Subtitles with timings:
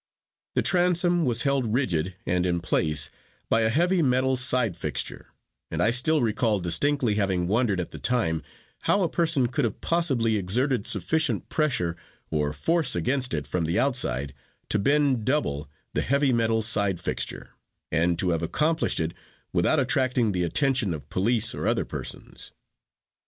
[0.55, 3.11] The transom was held rigid and in place
[3.49, 5.27] by a heavy metal side fixture,
[5.69, 8.41] and I still recall distinctly having wondered at the time
[8.89, 11.95] how a person could have possibly exerted sufficient pressure
[12.31, 14.33] or force against it from the outside
[14.69, 17.51] to bend double the heavy metal side fixture,
[17.91, 19.13] and to have accomplished it
[19.53, 22.51] without attracting the attention of police or other persons.